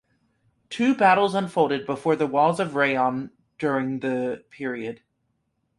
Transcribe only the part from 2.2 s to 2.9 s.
walls of